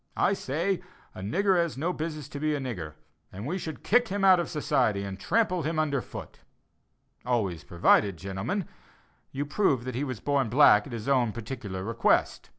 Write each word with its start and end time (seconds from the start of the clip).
I 0.17 0.33
say 0.33 0.81
a 1.13 1.21
'nigger 1.21 1.57
has 1.57 1.77
no 1.77 1.93
business 1.93 2.27
to 2.29 2.39
be 2.39 2.55
a 2.55 2.59
nigger,' 2.59 2.95
and 3.31 3.45
we 3.45 3.59
should 3.59 3.83
kick 3.83 4.07
him 4.07 4.25
out 4.25 4.39
of 4.39 4.49
society 4.49 5.03
and 5.03 5.19
trample 5.19 5.61
him 5.61 5.77
under 5.77 6.01
foot 6.01 6.39
always 7.23 7.63
provided, 7.63 8.17
gentlemen, 8.17 8.67
you 9.31 9.45
prove 9.45 9.85
he 9.85 10.03
was 10.03 10.19
born 10.19 10.49
black 10.49 10.87
at 10.87 10.91
his 10.91 11.07
own 11.07 11.31
particular 11.33 11.83
request. 11.83 12.49